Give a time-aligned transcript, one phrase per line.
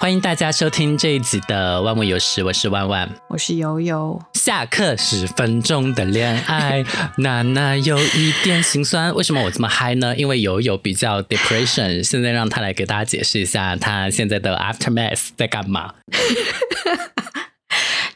[0.00, 4.22] 欢迎大家收听这一集的《万物有时》，我是万万，我是悠悠。
[4.32, 6.84] 下课十分钟的恋爱，
[7.16, 9.12] 娜娜有一点心酸。
[9.12, 10.16] 为什么我这么嗨呢？
[10.16, 15.94] 因为悠悠比较 depression，现在让他来给大家解释一下他现在的 aftermath 在干嘛。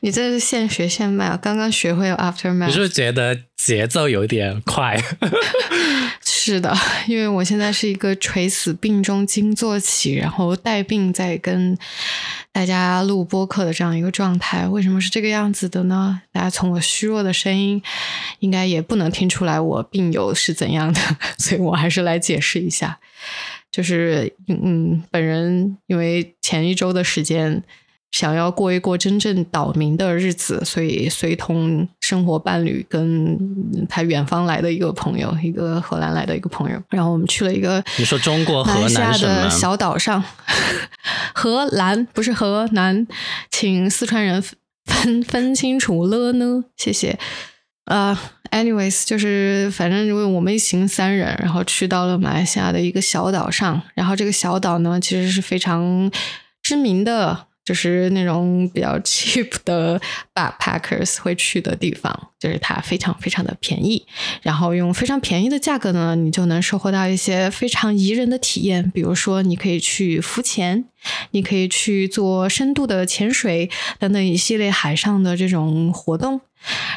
[0.04, 1.38] 你这是现学现卖啊！
[1.40, 5.00] 刚刚学会了 aftermath，你是不是觉得节奏有点快？
[6.44, 11.78] 是的，因为我现在是一个垂死病中惊坐起，然后带病在跟
[12.50, 14.66] 大家录播客的这样一个状态。
[14.66, 16.20] 为什么是这个样子的呢？
[16.32, 17.80] 大家从我虚弱的声音，
[18.40, 21.00] 应该也不能听出来我病友是怎样的，
[21.38, 22.98] 所以我还是来解释一下。
[23.70, 27.62] 就是嗯，本人因为前一周的时间。
[28.12, 33.38] 想要过一过真正岛民的日子，所以随同生活伴侣跟
[33.88, 40.22] 他远方来的一个朋友，一个荷兰来的一个朋友，然后我们去了一个你说中国河南的小岛上，
[41.34, 43.06] 荷兰不是河南，
[43.50, 44.42] 请四川人
[44.84, 47.18] 分分清楚了呢，谢谢。
[47.86, 48.16] 呃
[48.50, 56.10] ，anyways，就是反正因为我们一行三人，然后去到了马来西亚的一个小岛上，然后这个小岛呢，其实是非常
[56.62, 57.46] 知名的。
[57.64, 60.00] 就是那种比较 cheap 的
[60.34, 64.04] backpackers 会去的地方，就是它非常非常的便宜，
[64.42, 68.90] 然后用非常便宜的价格呢，你就能收获到一些非常宜人的体验。
[68.90, 70.84] 比如说，你可以去浮潜，
[71.30, 76.40] 你可以去做深度的潜水等等一系列海上的这种活动。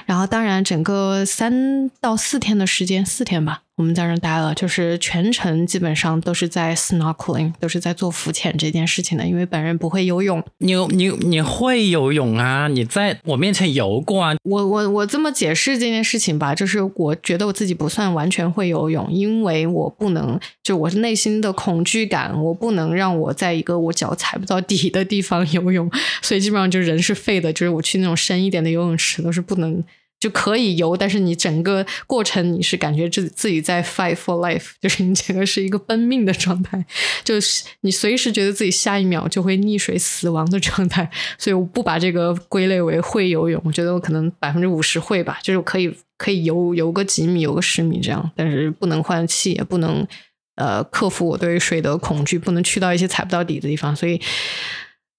[0.05, 3.61] 然后，当然，整个三到四天的时间，四天吧。
[3.75, 9.27] 我们在那待了，就是全程基本上都是在 snorkeling，都是在做浮潜这件事情的。
[9.27, 12.69] 因为本人不会游泳，你你你会游泳啊？
[12.69, 14.33] 你在我面前游过啊？
[14.43, 27.51] 我我我这么解释这件事情吧，就是我觉得我自己不算完全会游泳，因为我不能，就我内心的恐惧感，我不能让我在一个我脚踩不到底的地方游泳，所以基本上就人是废的。
[27.51, 29.83] 就是我去那种深一点的游泳池都是不能。
[30.17, 36.83] 就可以游，但是你整个过程你是感觉自自己在 fight for life， 就是你整个是一个奔命的状态，
[37.23, 41.07] 就是你随时觉得自己下一秒就会溺水死亡的状态。
[41.37, 50.07] 所以我不把这个归类为会游泳，我觉得我可能百分之五十会吧，就是可以可以游游个几米，游个十米这样，但是不能换气，也不能
[50.55, 53.93] 呃克服我对水的恐惧，不能去到一些踩不到底的地方。
[53.93, 54.19] 所以，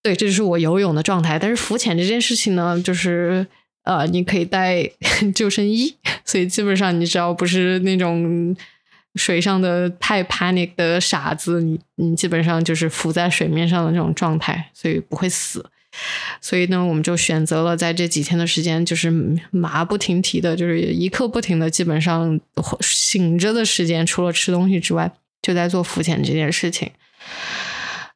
[0.03, 1.39] 对，这就是我游泳的状态。
[1.39, 3.47] 但是浮潜这件事情呢，就是。
[3.87, 4.83] 呃，你可以带
[5.33, 8.55] 救生衣，所以基本上你只要不是那种
[9.15, 15.65] 水上的太 panic 的傻子，你你基本上就是浮在水面上的那种状态，所以不会死。
[16.41, 19.09] 所以呢，我们就选择了在这几天的时间，就是
[19.53, 22.41] 马不停蹄的，就是一刻不停的，基本上
[22.81, 25.11] 醒着的时间，除了吃东西之外，
[25.41, 26.91] 就在做浮潜这件事情。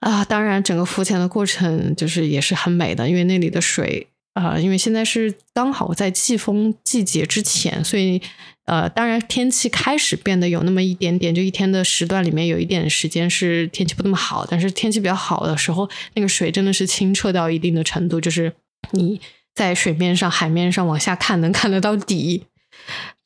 [0.00, 4.09] 啊，当然，整个浮潜的过程就是也是很美的，因为那里的水。
[4.34, 8.22] 啊，因为现在是刚好在季风季节之前，所以
[8.66, 18.52] 呃，当然天气开始变得有那么一点点，就一天的时段里面有一点时间是天气不那么好，但是天气比较好的时候，那个水真的是清澈到一定的程度，就是
[18.92, 19.20] 你
[19.54, 22.44] 在水面上、海面上往下看能看得到底。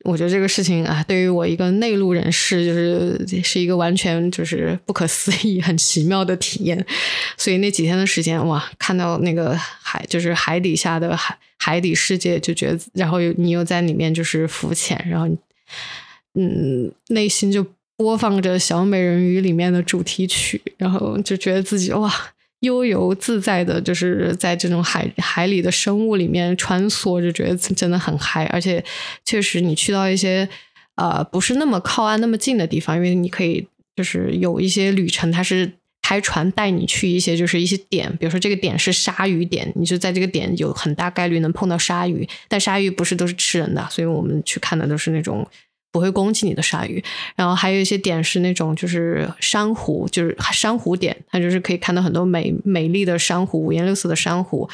[0.04, 6.86] 我觉得这个事情啊，对于我一个内陆人士，就是是一个完全就是不可思议、很奇妙的体验。
[7.36, 15.26] 所以那几天的时间，哇，看到那个海，就是海底下的海海底世界，就觉得，然后你又在里面就是浮潜，然后
[16.34, 17.66] 嗯，内心就
[17.96, 22.12] 播放着《小美人鱼》里面的主题曲，然后就觉得自己哇。
[22.64, 28.44] 悠游自在的，就是在这种海海里的生物里面穿梭，就觉得真的很嗨。
[28.46, 28.84] 而且，
[29.24, 30.48] 确实你去到一些
[30.96, 35.70] 呃不是那么靠岸那么近的地方，因为你可以就是有一些旅程，它是
[36.02, 45.46] 开船带你去一些就是一些点，比如说这个点是鲨鱼点，你就在这个点有很大概率能碰到鲨鱼，但鲨鱼不是都是吃人的，所以我们去看的都是那种。
[45.94, 47.00] 不会攻击你的鲨鱼，
[47.36, 54.68] 然后还有一些点是那种就是珊瑚，就是珊瑚点，它就是可以看到很多美美丽的珊瑚，五颜六色的珊瑚，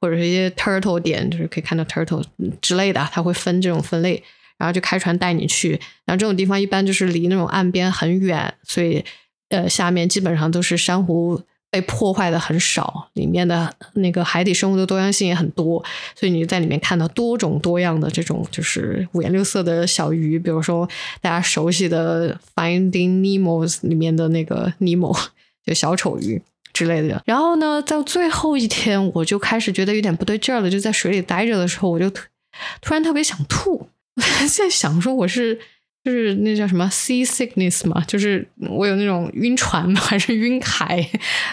[0.00, 2.24] 或者是一些 turtle 点，就是可以看到 turtle
[2.62, 4.22] 之类的，它会分这种分类，
[4.56, 5.72] 然后就开船带你去，
[6.06, 9.04] 然后这种地方一般就是离那种岸边很远，所以
[9.50, 11.42] 呃下面基本上都是珊瑚。
[11.72, 15.82] 被破坏的很少，里面的那个海底生物的多样性也很多，
[16.14, 20.86] 所以你在里面看到多种多样的这种就是五颜六色的小鱼，比如说
[21.22, 25.18] 大家熟悉的《Finding Nemo》里面的那个尼莫，
[25.64, 26.42] 就小丑鱼
[26.74, 27.22] 之类的。
[27.24, 33.88] 然后呢，到最后一天，我就开始觉得有点不对劲儿了，就在水里待着的时候，我就突然特别想吐。
[34.14, 35.58] 我 在想说，我是
[36.04, 41.00] 就是那叫什么 sea sickness 嘛，就是我有那种晕船还是晕海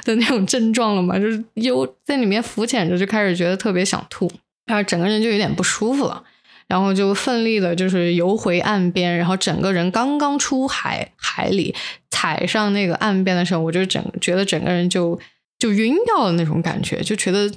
[0.04, 4.28] 的那种症状了嘛，就是又在里面浮潜着就开始觉得特别想吐，
[4.66, 6.24] 然后整个人就有点不舒服了，
[6.68, 11.76] 然后就奋力的就是游回岸边，然后整个人刚刚出海海里
[12.10, 15.20] 踩上那个岸边的时候，我就整觉得整个人就
[15.60, 17.48] 就晕掉了那种感觉，就觉得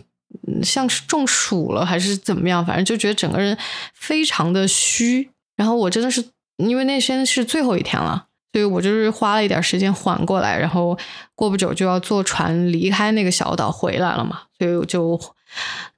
[0.63, 3.57] 像是中暑了还是怎么样，反正就觉得整个人
[3.95, 6.23] 非常的虚，然后我真的是。
[6.69, 10.97] 因为那天是最后一天了，所以我就是花了一点时间缓过来，然后
[11.35, 15.21] 过不久就要坐船离开那个小岛回来了嘛，所以我就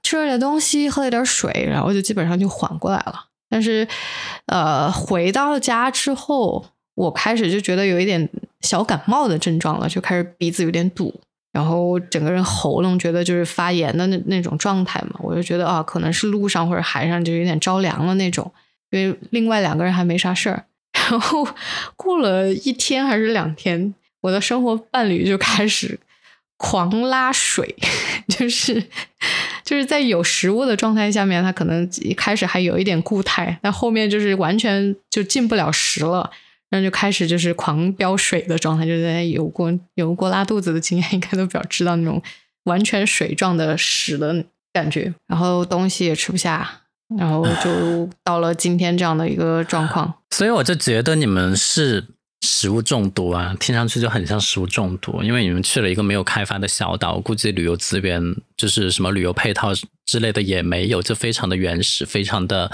[0.03, 3.25] 吃了点东西，喝了点水，然后就基本上就缓过来了。
[3.49, 3.87] 但是，
[4.47, 6.65] 呃，回到家之后，
[6.95, 8.29] 我开始就觉得有一点
[8.61, 11.13] 小感冒的症状了，就开始鼻子有点堵，
[11.51, 18.51] 然后整个人喉咙觉得就是发炎的那那种状态嘛，我就觉得啊，可能是路上或者海上就有点着凉了那种。
[18.91, 20.65] 因为另外两个人还没啥事儿，
[21.09, 21.47] 然后
[21.95, 25.99] 过了一天还是两天，我的生活伴侣就开始
[26.57, 27.75] 狂拉水，
[28.29, 28.81] 就是
[29.63, 36.31] 就是在有食物的状态下面，他可能一开始还有一点固态，但后面就是完全就进不了食了，
[36.69, 42.21] 然后就开始就是狂飙水的状态，就在有过有过拉肚子的经验，应该都比较知道那种
[42.63, 46.83] 完全水状的屎的感觉，然后东西也吃不下。
[47.17, 52.05] 然后就 到了今天这样的一个状况，所以我就觉得你们是
[52.41, 58.21] 食物中毒啊，听上去就很像食物中毒，因为你们去了一个没有开发的小岛，估计旅游资源
[58.55, 59.71] 就是什么旅游配套
[60.05, 62.71] 之类的也没有，就非常的原始，非常的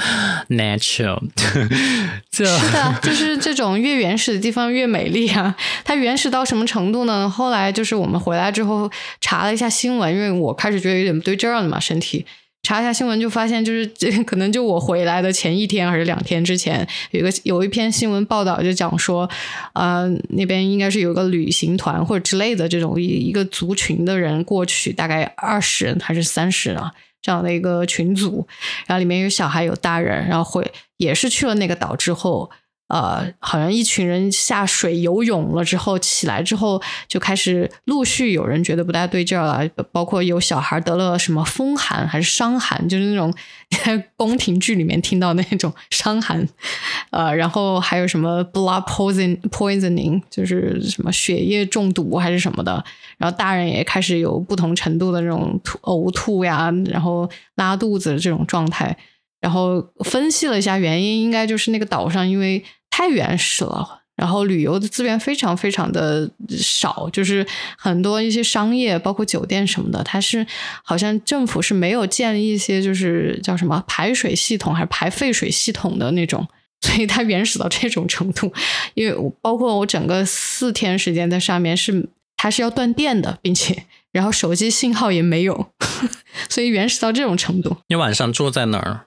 [0.50, 1.22] natural。
[2.34, 5.56] 是的，就是这种越原始的地方越美丽啊！
[5.86, 7.30] 它原始到什么程度呢？
[7.30, 8.89] 后来就是我们回来之后
[9.22, 12.25] 查了一下新闻，因为我开始觉得有点不对劲儿了嘛，身体。
[12.63, 19.30] 查一下新闻就发现，就是 这可能就我回来的前一天还是两天之前，有个有一篇新闻报道就讲说，
[19.74, 26.92] 呃，那边应该是有个旅行团或者之类的这种一一个族群的人过去，大概二十人还是三十啊
[27.22, 28.48] 这样的一个群组，
[28.86, 32.50] 然后里面有小孩有大人，然后会也是去了那个岛之后。
[32.91, 43.33] 呃，好像一群人下水游泳了之后起来之后，就开始陆续有人觉得不大对劲了，包括有小孩得了什么风寒还是伤寒，就是那种
[44.17, 46.45] 宫廷剧里面听到那种伤寒，
[47.11, 52.83] 呃，然后还有什么 blood poison poisoning，就是什么血液中毒还是什么的，
[53.17, 58.97] 然后大人也开始有不同程度的这种吐呕吐呀，然后拉肚子这种状态，
[59.39, 62.61] 然后分析了一下原因，应该就是那个岛上因为。
[62.91, 67.43] 太原始了，然后旅游的资源非常非常的少，就是
[67.75, 70.45] 很多一些商业，包括酒店什么的，它是
[70.83, 76.47] 好像政府是没有建立一些就是叫什么排水系统还是排废水系统的那种，
[76.81, 78.53] 所以它原始到这种程度。
[78.93, 85.71] 因为我包括我整个四天时间在上面是它是要断电的，并且然后手机信号也没有，
[86.49, 87.77] 所以原始到这种程度。
[87.88, 89.05] 你晚上住在哪儿？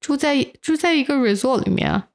[0.00, 2.06] 住在住在一个 resort 里面啊。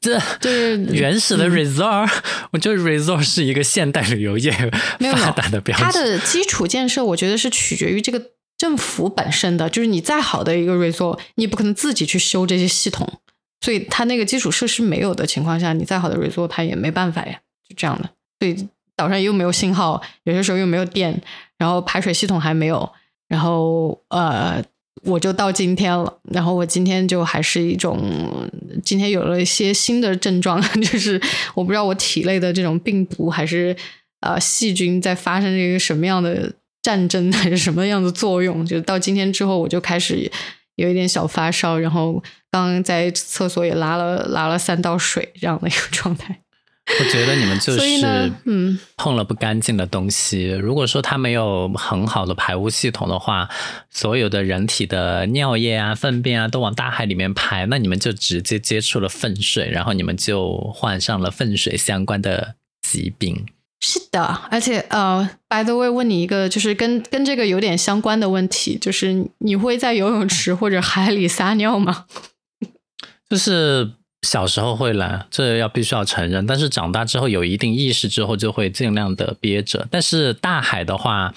[0.00, 2.10] 这就是原始的 resort，
[2.50, 4.50] 我觉得 resort 是一个现代旅游业
[4.98, 5.84] 发达的标志。
[5.84, 8.20] 它的基础建设，我觉得是取决于这个
[8.56, 9.70] 政府本身的。
[9.70, 13.20] 就是你再好的一个 resort，你也不可能自己去修这些系统，
[13.60, 17.38] 所以它那个基础设施没有的情况下，你再好的 resort，它也没办法呀，
[17.68, 18.10] 就这样的。
[18.40, 21.22] 所以岛上又没有信号，有些时候又没有电，
[21.56, 22.92] 然后排水系统还没有，
[23.28, 24.64] 然后呃。
[25.04, 28.50] 我就到今天了，然后我今天就还是一种，
[28.84, 31.20] 今天有了一些新的症状， 就是
[31.54, 33.76] 我不知道我体内的这种病毒还是
[34.20, 36.52] 呃细菌在发生一个什么样的
[36.82, 40.30] 战争，还是什么样的作用，就到今天之后我就开始
[40.76, 46.40] 有一点小发烧，然后刚刚在厕所也拉了拉了三道水这样的一个状态。
[47.00, 50.48] 我觉得你们就是嗯碰了不干净的东西。
[50.48, 53.48] 如果说它没有很好的排污系统的话，
[53.90, 63.46] 所有的人体的尿液啊、粪便啊都往大海里面排，那你们就直接接触了粪水，然后你们就患上了粪水相关的疾病。
[63.80, 72.06] 是的，而且呃，by the way，问你一个就是跟跟这个有点相关的问题，就是你会在游泳池或者海里撒尿吗？
[73.28, 73.92] 就是。
[74.22, 76.46] 小时候会懒，这要必须要承认。
[76.46, 79.86] 但是长大之后有一定意识之后，就会尽量的憋着。
[79.90, 81.32] 但是大海的话，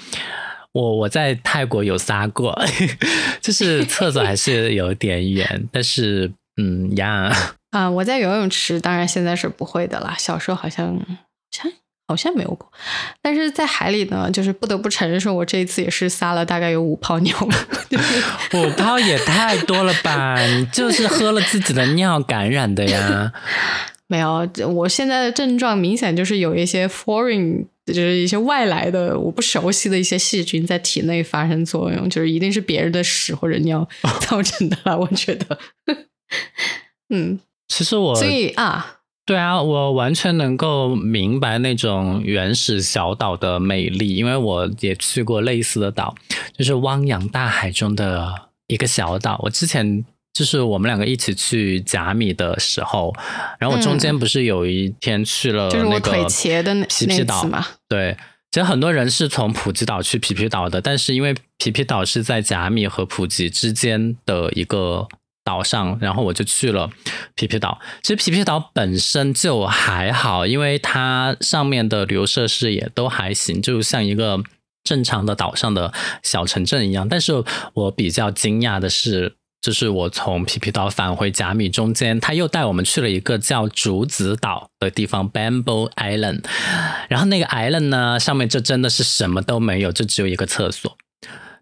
[0.71, 2.59] 我我在泰国有撒过，
[3.41, 5.67] 就是厕所还是有点远。
[5.71, 7.31] 但是嗯呀，
[7.69, 10.15] 啊，我在游泳池，当然现在是不会的啦。
[10.17, 10.99] 小时候好像
[11.51, 11.71] 像。
[12.11, 12.69] 好像没有过，
[13.21, 17.33] 但是在海里呢，就是不得不承认，说我这一次也是撒了大概有五泡尿，
[18.53, 20.35] 五泡也太多了吧？
[20.45, 23.31] 你就是喝了自己的尿感染的呀？
[24.07, 33.87] 没有，我现在的症状明显就是有一些 foreign，就是一些外来的我不熟悉的一些细菌在体内发生作用，就是一定是别人的屎或者尿
[34.27, 34.97] 造成的啦。
[34.97, 35.57] 我觉得，
[37.07, 37.39] 嗯，
[37.69, 46.15] 其实我所以啊，对啊，我完全能够明白那种原始小岛的美丽，因为我也去过类似的岛，
[46.57, 49.39] 就是汪洋大海中的一个小岛。
[49.43, 50.03] 我之前。
[50.33, 53.13] 就是我们两个一起去甲米的时候，
[53.59, 56.25] 然后我中间不是有一天去了那个
[56.87, 57.67] 皮皮岛嘛？
[57.89, 58.15] 对，
[58.49, 65.05] 其实很多人是从普吉岛去皮皮岛的，但是因为皮皮岛是在甲米和普吉之间的一个
[65.43, 66.89] 岛上，然后我就去了
[67.35, 67.79] 皮皮岛。
[68.01, 74.41] 其实皮皮岛本身就还好，因为它上面的旅游设施也都还行，就像一个
[74.83, 75.93] 正常的岛上的
[76.23, 77.07] 小城镇一样。
[77.07, 77.43] 但是
[77.73, 79.35] 我比较惊讶的是。
[79.61, 86.43] 就是我从皮皮岛返回甲米中间，他又带我们去了一个叫竹子岛的地方 （Bamboo Island）。
[87.09, 90.97] 然后那个 island 呢，上面就真的是什么都没有，就只有一个厕所。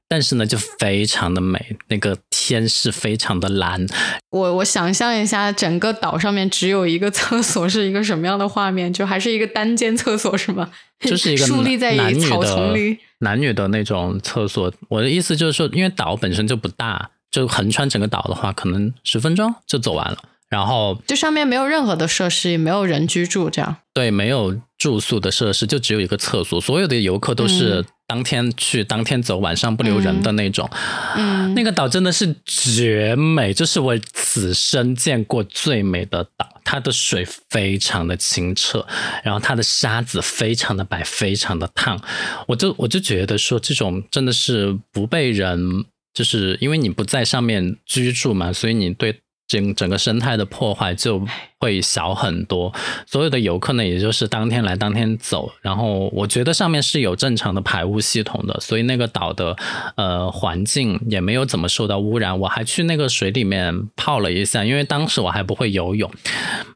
[0.10, 3.86] 但是呢，就非常的美，那个天是非常的蓝。
[4.32, 8.92] 我我想象一下，整个岛上面只有一个厕所是一个什么样的画面？
[8.92, 10.72] 就还是一个单间厕所是吗？
[11.00, 14.74] 就是一个 树立在草丛里，男女的那种厕所。
[14.90, 17.12] 我的意思就是说，因为岛本身就不大。
[17.32, 20.18] 就横穿整个岛的话，可能十分钟就走完了。
[20.50, 23.76] 然后，就上面没有任何的设施，也没有人居住，这样。
[23.94, 26.60] 对，没有住宿的设施，就只有一个厕所。
[26.60, 30.68] 所有的游客都是当天去，当天走，晚上不留人的那种。
[31.16, 36.50] 嗯，那个岛真的是绝美，就是我此生见过最美的岛。
[36.66, 38.86] 它的水非常的清澈，
[39.24, 42.02] 然后它的沙子非常的白，非常的烫。
[42.48, 45.86] 我就我就觉得说，这种真的是不被人。
[46.12, 51.22] 就是因为你不在上面居住嘛，所以你对整整个生态的破坏就
[51.60, 52.74] 会小很多。
[53.06, 55.52] 所有的游客呢，也就是当天来当天走。
[55.62, 59.58] 然后我觉得上面是有正常的排污系统的，所以那个岛的
[59.98, 62.40] 呃环境也没有怎么受到污染。
[62.40, 66.10] 我还去那个水里面泡了一下，因为当时我还不会游泳，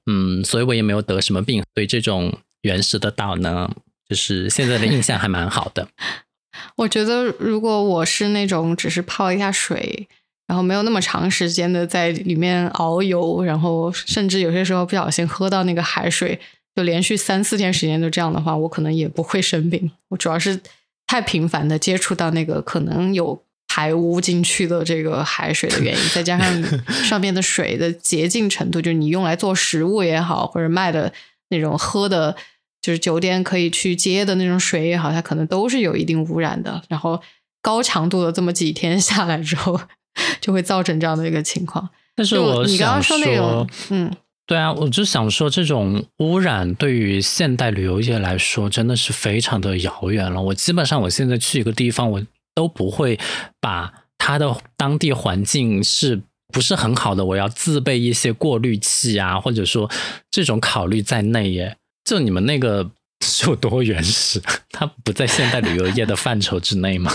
[0.08, 1.64] 嗯，所以我也没有得什么病。
[1.74, 3.70] 对这种原始的岛呢，
[4.10, 5.88] 就是现在的印象还蛮好的。
[6.78, 10.08] 我觉得，如果我是那种只是泡一下水，
[10.48, 16.40] 然后没有那么长时间的在里面遨游，然后甚至有些时候不小心喝到那个海水，
[16.76, 19.92] 就连续三四天时间都这样的话，我可能也不会生病。
[20.10, 20.60] 我主要是
[21.08, 26.64] 太频繁的接触到那个可能有排污进去的这个海水的原因，再加上
[27.06, 31.12] 上面的水的洁净程度，就是你用来做食物也好，或者卖的
[31.50, 32.36] 那种喝的。
[32.82, 36.84] 就是酒店可以去接的那种水也好，它可能都是有一定污染的。
[36.90, 37.18] 然后
[37.62, 39.80] 高强度的这么几天下来之后，
[40.42, 41.90] 就会造成这样的一个情况。
[42.16, 44.16] 但是我你刚刚说那种，嗯，
[44.46, 50.42] 对啊，我就想说，这种污染对于现代旅游业来说真的是非常的遥远了。
[50.42, 52.22] 我基本上我现在去一个地方，我
[52.54, 53.20] 都不会
[53.60, 59.90] 把它的当地环境是不是很好的，我要自备一些过滤器啊，或者说
[60.30, 61.78] 这种考虑在内耶。
[62.06, 62.92] 就你们那个
[63.26, 64.40] 是有多原始？
[64.70, 67.12] 它不在现代旅游业的范畴之内吗？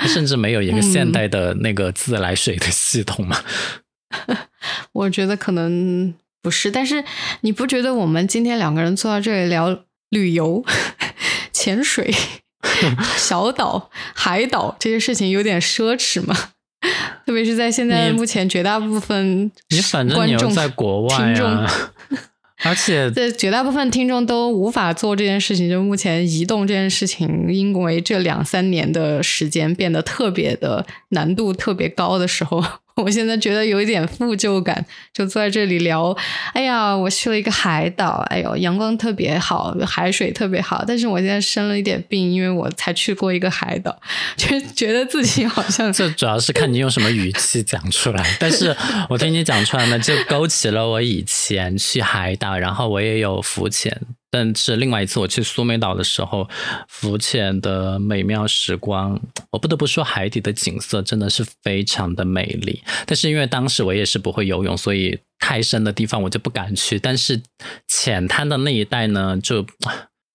[0.00, 3.36] 它 甚至没有一个现代的那个自来水的系统吗？
[4.92, 7.04] 我觉得可能不是，但是
[7.42, 10.64] 你不觉得我们今天两个人坐在这里聊 旅游、
[11.52, 12.12] 潜水、
[13.16, 16.34] 小岛、海岛这些事情有点奢侈吗？
[17.26, 21.70] 特别是在现在目前绝大部分你反正你在国外啊。
[22.62, 25.68] 而且，这绝大部分听众都无法做这件事情。
[25.68, 32.62] 就目前移动这件事情，因为这两三年的时间变得特别的难度特别高的时候。
[32.96, 36.16] 我现在觉得有一点负疚感，就坐在这里聊。
[36.52, 40.84] 哎呀，我去了一个海岛，哎呦，阳光特别好，海水特别好。
[40.86, 43.98] 但是我现在生了一点病，因为我才去过一个海岛，
[44.36, 48.36] 就觉得自己好像 这主要是看你用什么语气讲出来。
[48.38, 48.76] 但是
[49.08, 54.00] 我听你讲出来呢，就勾起了我以前去海岛，然后我也有浮潜。
[54.30, 56.48] 但是另外一次我去苏梅岛的时候，
[56.88, 59.20] 浮潜的美妙时光，
[59.50, 62.82] 我不得不说海底的景色真的是非常的美丽。
[63.06, 66.98] 但是因为当时我也是不会游泳，所以太深的地方我就不敢去。
[66.98, 67.42] 但是
[67.88, 69.66] 浅滩的那一带呢，就。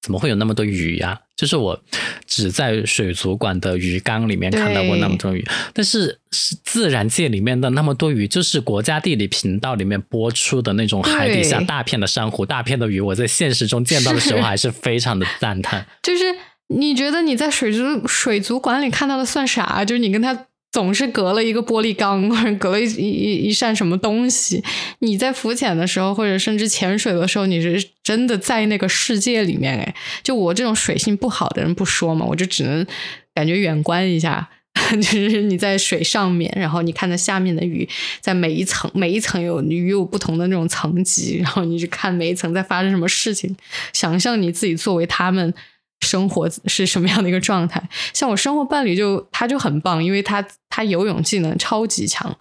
[0.05, 1.19] 怎么会有那么多鱼呀？
[1.35, 1.81] 就是我
[2.27, 5.43] 只在水族馆的鱼缸里面看到过那么多鱼，
[5.73, 15.83] 但是是自然界里面的那么多鱼，就是国家地理频道里面播出的那种海底下大片的珊瑚、大片的鱼，我在现实中见到的时候还是非常的赞叹。
[16.03, 16.23] 就是
[16.67, 19.83] 你觉得你在水族水族馆里看到的算啥？
[19.83, 20.45] 就是你跟他。
[20.75, 24.61] 总是隔了一个玻璃缸，或者隔了一一一扇什么东西。
[24.99, 29.77] 你在浮潜的时候，或者甚至潜水的时候，你是真的在那个世界里面。
[29.77, 32.85] 哎，就我这种水性不好的人不说嘛，我就只能
[33.33, 34.49] 感觉远观一下，
[34.95, 37.87] 就是你在水上面，然后你看着下面的鱼，
[38.19, 43.55] 在每一层每一层有鱼有不同的那种层级，然后你去看每一层在发生什么事情，
[43.93, 45.53] 想象你自己作为他们。
[46.01, 47.81] 生活是什么样的一个状态？
[48.13, 52.35] 像我生活伴侣就他就很棒，因为他他游泳技能超级强，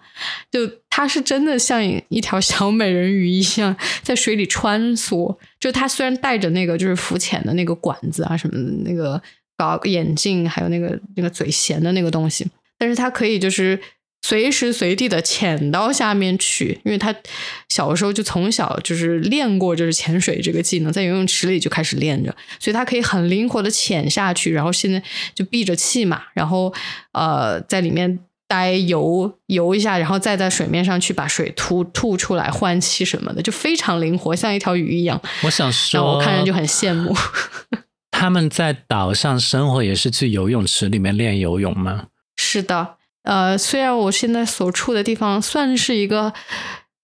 [0.51, 0.59] 就
[0.89, 5.35] 他是真的像一条小美人鱼一样在水里穿梭。
[5.59, 9.21] 就他虽然戴着那个就是浮潜的那个管子啊什么的那个
[9.57, 12.47] 搞眼镜，还有那个那个嘴衔的那个东西，
[12.77, 13.79] 但是他可以就是。
[14.27, 17.13] 随时随地的潜到下面去，因为他
[17.69, 24.99] 小时候就从小就是练过，就是潜水这个技能，在游泳池里就开始练着，所以他可以很灵活的潜下去，然后现在
[25.35, 26.73] 就闭着气嘛，然后
[27.11, 28.17] 呃在里面
[28.47, 35.21] 待游游一下，然后再在水面上去把水吐吐出来换气什么的，就非常灵活，像一条鱼一样。
[35.43, 37.15] 我想说，我看着就很羡慕。
[38.09, 42.07] 他们在岛上生活也是去游泳池里面练游泳吗？
[42.37, 42.95] 是的。
[43.25, 46.31] 呃，虽然我现在所处的地方算是一个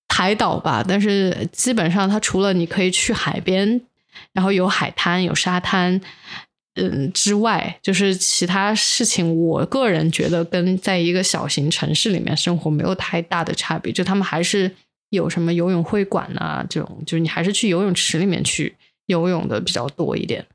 [0.08, 3.82] 海岛吧，但是基本上它除了你可以去海边，
[4.34, 6.00] 然后有海滩、有沙滩，
[6.76, 13.92] 嗯之外，就是其他事情，我个人觉得跟在一个小型城市里面生活没有太大的差别。
[13.92, 14.72] 就他们还是
[15.10, 18.76] 有什么游泳会馆啊，这种，就是你还是去游泳池里面去
[19.08, 20.46] 游泳的比较多一点。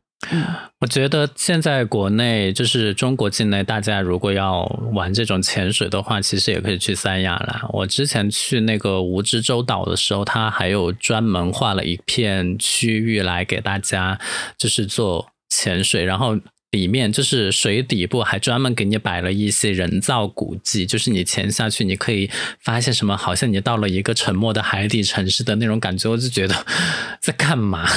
[0.81, 7.67] 我觉得现在国内就是中国境内，大家如果要玩这种潜水的话，其实也可以去三亚啦。
[7.71, 14.19] 我之前去那个蜈支洲岛的时候，它还有专门划了一片区域来给大家
[14.59, 16.39] 就是做潜水，然后。
[16.73, 22.31] 里面就是水底部还专门给你摆了一些人造古迹，就是你潜下去，你可以
[22.61, 26.11] 发现什么，好像你到了一个沉没的海底城市的那种感觉。
[26.11, 26.67] 我就觉得
[27.21, 27.89] 在干嘛？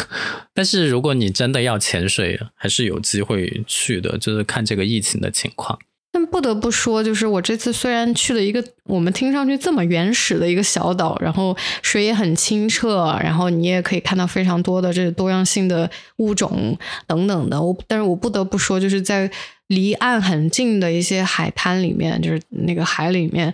[0.53, 5.79] 但是如果你真的要潜水，还是有机会去的，就是看这个疫情的情况。
[6.25, 16.77] 不得不说，就是我这次虽然去了一个我们听上去这么原始的一个小岛，然后水也很清澈，然后你也可以看到非常多的这多样性的物种
[17.07, 17.61] 等等的。
[17.61, 19.29] 我但是我不得不说，就是在
[19.67, 23.53] 离岸很近的一些海滩里面，就是那个海里面，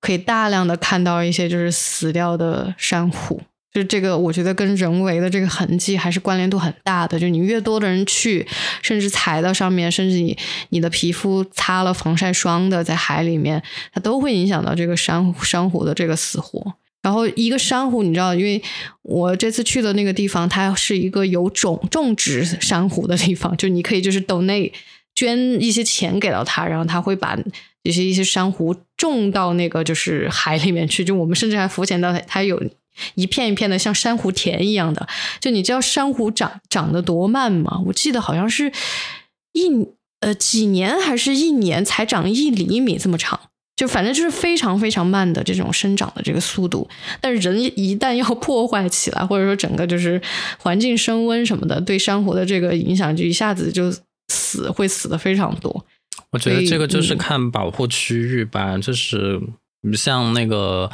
[0.00, 3.40] 可以大量的看到一些就是死掉的珊瑚。
[3.72, 7.18] 就这个，我觉得跟人为的这个痕迹还是关联度很大的。
[7.18, 8.46] 就你越多的人去，
[8.82, 10.36] 甚至踩到上面，甚至你
[10.68, 16.74] 你的皮肤擦了防晒霜的，在海里面，它都会影响到这个珊珊瑚的这个死活。
[17.00, 18.62] 然后一个珊瑚，你知道，因为
[19.00, 24.70] 我这次去的那个地方，它是一个有种种植珊瑚的地方，就你可以就是岛内
[25.14, 27.38] 捐一些钱给到他，然后他会把
[27.84, 31.02] 一些一些珊瑚种到那个就是海里面去。
[31.02, 32.62] 就我们甚至还浮潜到它有。
[33.14, 35.06] 一片一片的像珊瑚田一样的，
[35.40, 37.80] 就你知道珊瑚长长得多慢吗？
[37.86, 38.70] 我记得好像是
[39.52, 39.70] 一
[40.20, 43.38] 呃几年还是一年才长一厘米这么长，
[43.74, 46.88] 就反正就是非常非常慢的这种生长的这个速度。
[47.20, 50.20] 但是人一旦要 破坏起来，或者说整个就是
[50.58, 53.92] 环境升温什么的，对珊瑚的这个影响就一下子就
[54.28, 55.84] 死，会死的非常多。
[56.30, 59.40] 我觉得这个就是看保护区域吧，就是。
[59.82, 60.90] 你像那个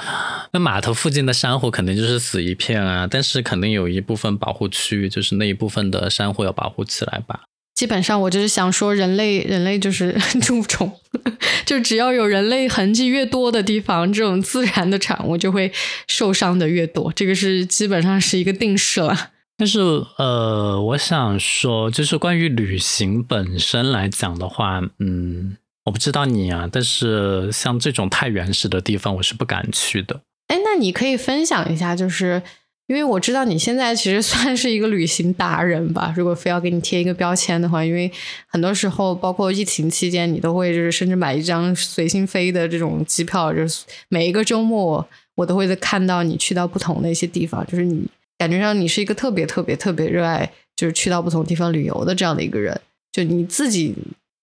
[0.53, 3.07] 那码头附近的珊瑚，肯定就是死一片啊。
[3.07, 7.40] 但是肯定有一部分保护区域，就是那一部分的珊瑚要保护起来吧。
[7.74, 10.90] 基本上我就是想说，人类人类就是 蛀虫，
[11.64, 15.70] 就只要有人类痕迹越多的地方，这种自然的产物就会
[16.09, 17.12] 受伤的越多。
[17.14, 19.31] 这个是基本上是一个定式了。
[19.57, 19.81] 但是
[20.16, 25.57] 呃，我想说，就是关于旅行本身来讲的话，嗯。
[25.88, 30.20] 我不知道你啊，但是像这种太原始的地方，我是不敢去的。
[30.48, 32.42] 哎，那你可以分享一下，就是
[32.88, 36.12] 因为我知道你现在其实 算是一个旅行达人吧。
[36.14, 38.11] 如果非要给你贴一个标签的话，因为
[38.46, 47.66] 很多时候，包括疫情期间，你都会就是甚至买一张随心飞的这种机票，就是每一个周末我都会看到你去到不同的一些地方。
[47.66, 52.79] 就是你感觉上你是一个特别特别特别热爱，就是去到不同地方旅游的这样的一个人。
[53.11, 53.94] 就你自己。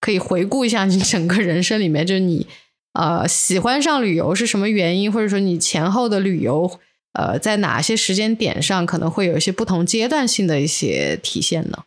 [0.05, 2.45] 可以回顾一下你整个人生里面，就是你
[2.93, 6.79] 呃喜欢上旅游是什么原因，或者说你前后的旅游
[7.13, 11.85] 呃在哪些时间点上可能会有一些不同阶段性的一些体现呢？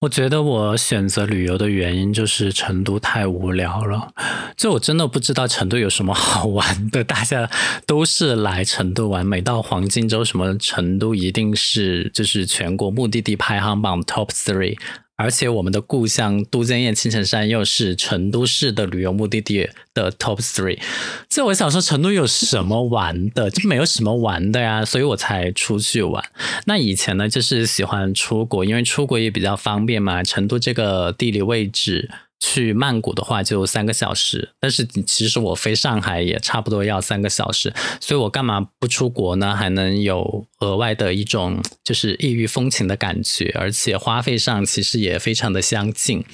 [0.00, 4.12] 我觉得我选择旅游的原因就是成都太无聊了，
[4.58, 7.48] 就我真的不知道成都有什么好玩的，大家
[7.86, 14.76] 都是来成都玩，每到黄金周什么成都一定是就是全国目的地排行榜 top three。
[15.22, 20.80] 而且我们的故乡都江堰青城山又是成都市的旅游目的地的 top three。
[21.28, 23.48] 这我想说，成都有什么玩的？
[23.48, 26.24] 就没有什么玩的呀，所以我才出去玩。
[26.64, 30.24] 那以前呢，就是喜欢出国，因为出国也比较方便嘛。
[30.24, 32.10] 成都这个地理位置。
[32.44, 39.54] 去曼谷的话就三个小时，但是其实我飞上海也差不多要三个小时，所以我干嘛不出国呢？
[39.54, 46.24] 还能有额外的一种就是异域风情的感觉，而且花费上其实也非常的相近。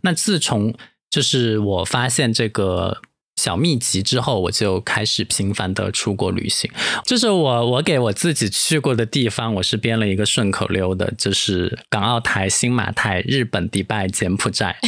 [0.00, 0.74] 那自从
[1.10, 3.02] 就是我发现这个
[3.36, 6.70] 小秘籍之后，我就开始频繁的出国旅行。
[7.04, 14.78] 就是我我给我自己去过的地方，我是编了一个顺口溜的，就是港澳台、新马泰、日本、迪拜、柬埔寨。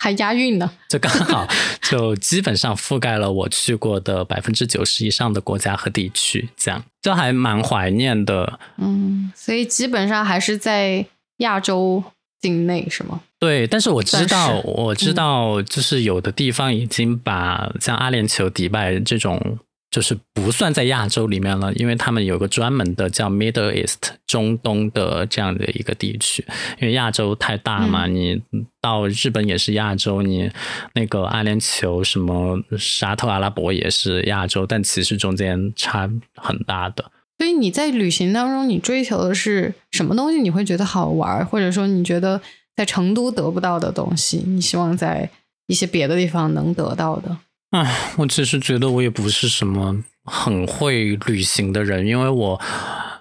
[0.00, 1.46] 还押韵呢，就刚好
[1.82, 8.58] 就基本上覆盖了我去过的百分之九十以上的国家和地区，这样就还蛮怀念的。
[8.78, 11.04] 嗯，所以基本上还是在
[11.36, 12.02] 亚洲
[12.40, 13.20] 境内，是吗？
[13.38, 19.58] 对，但是我知道，我知道，就是有的地方已经把像阿联酋、迪拜这种。
[19.90, 26.44] 就是不算在亚洲里面了，因为他们有个专门的叫 Middle East 中东的这样的一个地区，
[26.80, 28.40] 因为亚洲太大嘛，你
[28.80, 30.50] 到日本也是亚洲，你
[30.94, 37.10] 那个阿联酋什么沙特阿拉伯也是亚洲，但其实中间差很大的。
[37.38, 40.38] 所以你在旅行当中，你追求的是什么东西？
[40.38, 42.40] 你会觉得好玩，或者说你觉得
[42.76, 45.30] 在成都得不到的东西，你希望在
[45.66, 47.36] 一些别的地方能得到的？
[47.70, 52.60] 唉，我其实觉得我也不是什么很会旅行的人，因为我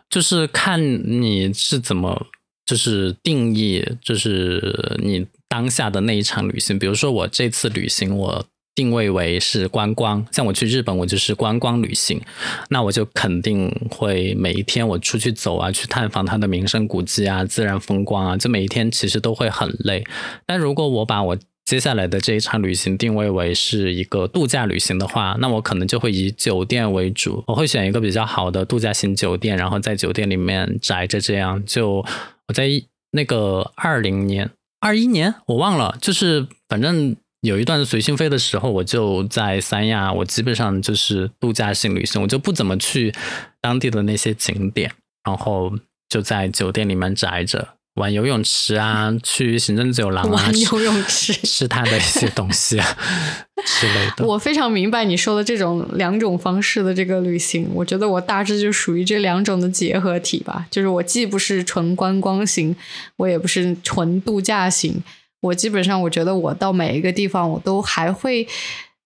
[0.09, 2.25] 就是看你是怎么
[2.65, 6.79] 就是定义，就是你当下的那一场旅行。
[6.79, 12.19] 比如说我这次旅行，我定位为是观光，像我去日本，我就是观光旅行，
[12.69, 20.03] 那我就肯定会每一天我出去走啊，去探访它的名胜古迹啊、自然风光啊，这每一天其实都会很累。
[20.47, 21.37] 但如果我把我
[21.69, 31.21] 接下来的这一场旅行定位为是一个度假旅行的话，那我可能就会以酒店为主，我会选一个比较好的度假型酒店，然后在酒店里面宅着。
[31.21, 32.03] 这样就
[32.47, 32.67] 我在
[33.11, 43.13] 那个二零年、二一年我忘了，就是反正有一段随心飞的时候，我就在三亚，我基本上就是度假性旅行，我就不怎么去
[43.61, 44.91] 当地的那些景点，
[45.23, 45.71] 然后
[46.09, 47.75] 就在酒店里面宅着。
[47.99, 52.97] 玩游泳池啊， 去行政走廊啊，玩游泳池， 吃他的一些东西啊
[53.65, 54.25] 之类的。
[54.25, 60.65] 我非常明白你说的这种两种方式的这个旅行，我觉得我大致就属于这两种的结合体吧。
[60.71, 62.75] 就是我既不是纯观光型，
[63.17, 65.03] 我也不是纯度假型。
[65.41, 68.47] 我基本上，我觉得我到每一个地方，我都还会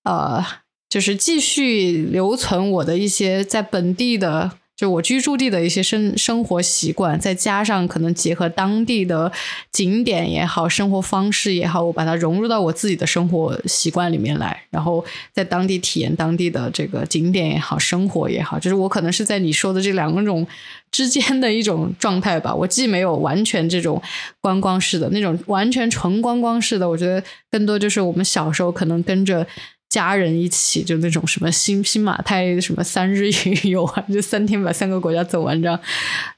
[0.04, 0.44] 呃，
[0.88, 4.52] 就是继续留存我的一些在本地的。
[4.76, 9.32] 就我居住地的一些生生活习惯，再加上可能结合当地的
[9.72, 20.46] 景点也好，生活方式也好，我把它融入到我自己的生活习惯里面来，然后在当地体验当地的这个景点也好，生活也好，就是我可能是在你说的这两种
[20.92, 22.54] 之间的一种状态吧。
[22.54, 24.02] 我既没有完全这种
[24.42, 29.46] 观光式的那种完全纯观光式的，我觉得更多就是我们小时候可能跟着。
[29.94, 33.30] 家人一起就那种什么新新马泰什么三日
[33.70, 35.80] 游啊，就三天把三个国家走完这样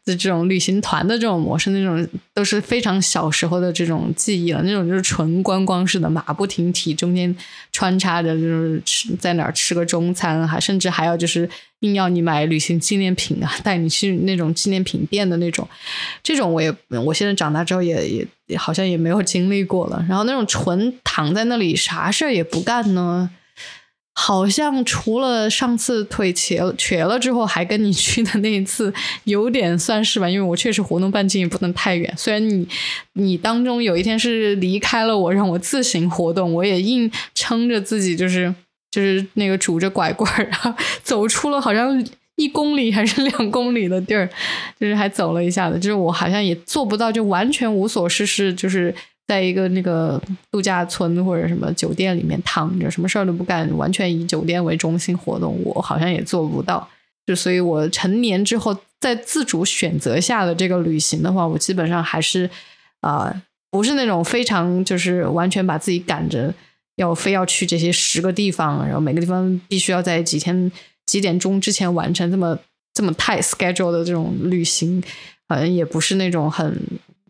[0.03, 4.61] 的这种旅行团的这种模式，那种都是非常小时候的这种记忆了。
[4.63, 7.33] 那种就是纯观光式的，马不停蹄，中间
[7.71, 15.65] 穿插着就是吃在哪儿吃个中餐，还甚至还要就是硬要你买旅行纪念品啊，带你去那种纪念品店的那种。
[16.21, 20.05] 这种我也我现在长大之后也也好像也没有经历过了。
[20.09, 23.29] 然后那种纯躺在那里啥事儿也不干呢。
[24.17, 28.91] 好像除了上次腿瘸了瘸了之后，还跟你去的那一次
[29.25, 32.11] 有点算是吧，因为我确实活动半径也不能太远。
[32.17, 32.65] 虽然你
[33.13, 38.55] 你当中有一天是离开了我，让我自行活动，我也硬撑着自己，就是
[38.89, 40.73] 就是那个拄着拐棍儿，然后
[41.03, 42.01] 走出了好像
[42.37, 44.29] 一公里还是两公里的地儿，
[44.79, 45.77] 就是还走了一下子。
[45.77, 48.95] 就是我好像也做不到，就完全无所事事，就是。
[49.27, 56.87] 在一个那个度假村或者什么酒店里面躺着，什么事儿都不干，完全以酒店为中心活动，我好像也做不到。
[57.25, 62.47] 就所以，我成年之后在自主选择下的这个旅行的话，我基本上还是
[63.01, 66.53] 啊，不是那种非常就是完全把自己赶着
[66.97, 70.71] 要非要去这些十个地方，然后每个地方必须要在几天
[71.07, 72.55] 几点钟之前完成这么
[72.93, 75.01] 这么太 schedule 的这种旅行，
[75.49, 76.79] 好像也不是那种很。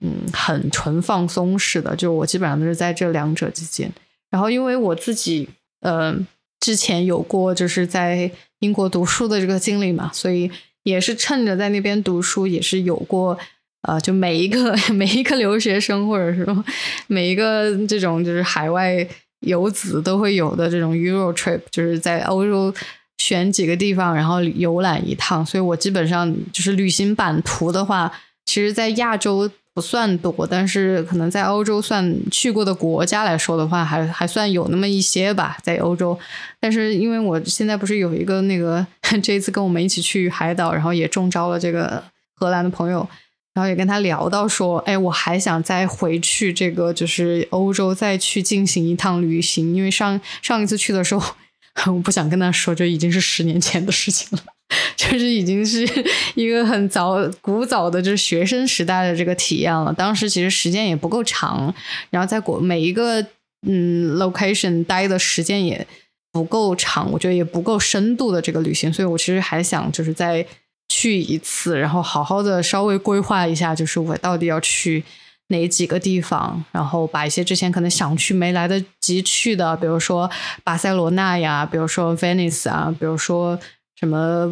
[0.02, 3.92] 嗯，很纯放松式的，就我基本上都是在这两者之间。
[4.30, 5.48] 然后，因为我自己，
[5.82, 6.14] 呃，
[6.60, 8.30] 之前有过就是在
[8.60, 10.52] 英国读书的这个经历嘛，所以
[10.84, 13.38] 也是趁着在那边读书，也是有过
[13.84, 16.66] 呃，就每一个 每一个留学生，或者说
[17.08, 19.08] 每一个这种就是海外
[19.40, 22.74] 游子都会有的这种 Euro trip，就是在欧洲
[23.18, 25.46] 选几个地方，然后游览一趟。
[25.46, 28.12] 所以我基本上就是旅行版图的话，
[28.46, 36.18] 其实在亚洲不算多，但是可能在欧洲算去过的国家来说的话，还还算有那么一些吧，在欧洲。
[36.62, 38.88] 但是因为我现在不是有一个那个
[39.22, 42.02] 这一次跟我们一起去海岛，然后也中招了这个
[42.36, 43.06] 荷兰的朋友。
[43.54, 51.36] 然后也跟他聊到说，哎，我还想再回去这个就是欧洲再去进行一趟旅行，因为上上一次去的时候，
[51.88, 54.44] 我不想跟他说，这已经是十年前的事情了，
[54.96, 55.88] 就是已经是
[56.36, 59.94] 一个很早古早的，就是学生时代的这个体验了。
[59.94, 61.74] 当时其实时间也不够长，
[62.10, 63.26] 然后在国每一个
[63.68, 65.86] 嗯 location 待的时间也
[66.32, 70.46] 不够长，我觉得也不够深度的这个旅行，所以我其实还想就是在。
[70.88, 75.04] 去一次，然后好好的稍微规划一下，就是我到底要去
[75.48, 80.30] 哪几个地方，然后把一些之前可能想去没来得及去的，比如说
[80.64, 83.60] 巴塞罗那呀，比如说 Venice 啊，比如说
[84.00, 84.48] 什么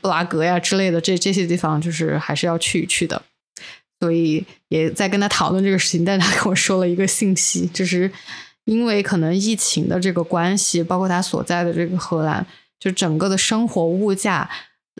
[0.00, 3.22] 布拉格呀之类的，这这些地方就是还是要去一去的。
[4.00, 8.10] 所以也在跟他讨论这个事情，但他跟我说了一个信息，就是
[8.64, 12.46] 因为可能疫情的这个关系，包括他所在的这个荷兰，
[12.78, 14.50] 就整个的生活物价。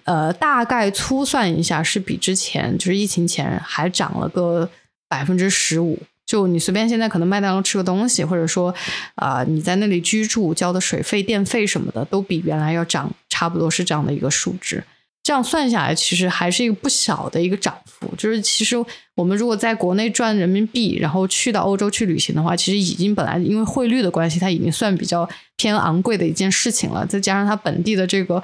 [0.05, 4.71] 呃，大概粗算一下，是比之前就是疫情前还涨了个
[5.09, 5.99] 百分之十五。
[6.27, 8.75] 就你随便现在可能麦当劳吃个东西，或者说
[9.15, 14.83] 啊你在那里居住交的水费、电费什么的，都比原来要涨，差不多是这样的一个数值。
[15.23, 18.09] 这样算下来，其实还是一个不小的一个涨幅。
[18.17, 18.77] 就是其实
[19.17, 27.05] 我们如果在国内赚人民币，然后去到欧洲去旅行的话，其实已经本来因为汇率的关系，它已经算比较偏昂贵的一件事情了。
[27.05, 28.41] 再加上它本地的这个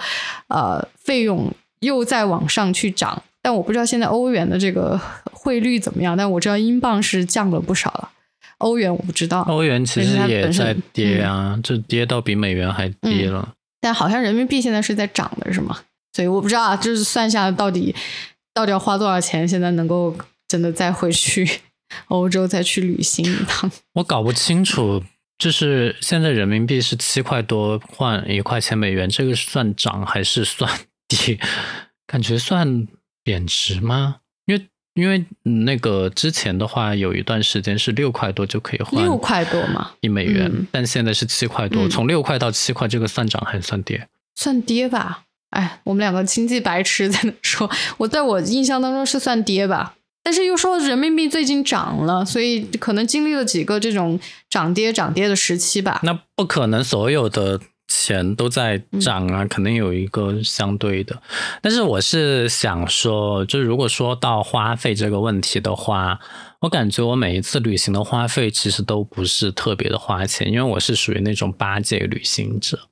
[0.49, 1.49] 呃费用
[1.81, 5.01] 又在往上去涨，但我不知道现在欧元的这个
[5.31, 6.17] 汇率怎么样。
[6.17, 8.11] 但我知道英镑是降了不少了，
[8.59, 9.43] 欧元我不知道。
[9.43, 13.55] 欧元其实也在跌啊，就跌到比美元还低了。
[13.83, 15.79] 但好像人民币现在是在涨的，是吗？
[16.15, 17.95] 所以我不知道，就是算下到底
[18.55, 20.17] 到底要花多少钱，现在能够
[20.47, 21.61] 真的再回去
[22.09, 23.71] 欧洲再去旅行一趟？
[23.95, 25.03] 我搞不清楚，
[25.37, 30.71] 就是现在人民币是七块多换一块钱美元，这个算涨还是算
[31.09, 31.39] 跌？
[32.07, 32.87] 感觉算
[33.25, 34.17] 贬值吗？
[34.95, 44.09] 因为那个之前的话，有一段时间是六块多就可以换六块多嘛一美元，但现在是七块多，从六块到七块，这个算涨还是算跌？
[44.35, 45.23] 算跌吧。
[45.51, 56.01] 哎，我们两个经济白痴在那说，我在我印象当中是算跌吧，但是又说人民币最近涨了，所以可能经历了几个这种涨跌涨跌的时期吧。
[56.03, 57.61] 那不可能所有的
[57.93, 61.21] 钱都在涨啊，肯定有一个相对的。
[61.61, 66.19] 但是我是想说，就如果说到花费这个问题的话，
[66.61, 72.89] 我感觉我每一次旅行的花费其实都不是特别的花钱，因为我是属于那种八戒旅行者。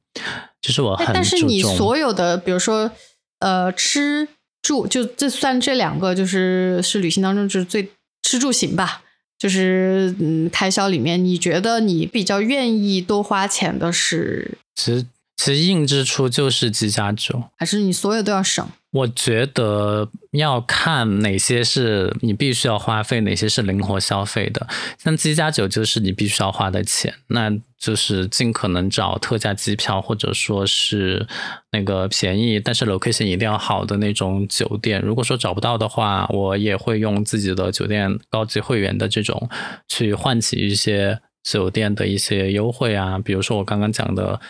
[0.60, 2.90] 就是我很但是你所有的，比如说，
[3.38, 4.28] 呃，吃
[4.60, 7.90] 住，就这算这两个，就是是旅行当中就是最
[8.22, 9.02] 吃住行吧，
[9.38, 14.58] 就是嗯，开销里面，你觉得你比较愿意多花钱的是？
[14.80, 18.66] 其实其实硬支出就是机加酒，还是你所有都要省？
[18.92, 24.66] 我觉得要看哪些是你必须要花费，哪些是灵活消费的。
[24.98, 31.26] 像机加酒就是你必须要花的钱，那就是尽可能找特价机票，或者说是
[31.72, 35.00] 那个便宜但是 location 一定要好的那种酒店。
[35.02, 39.48] 如果说找不到的话，我也会用自己的酒店高级会员的这种
[39.88, 44.40] 去换取一些酒店的一些优惠啊，比如说我刚刚讲的。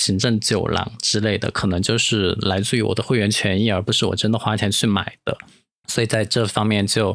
[0.00, 5.36] 行政酒廊之类的，可能就是来自于我的会员权益，而不是我真的花钱去买的。
[5.86, 7.14] 所以在这方面就，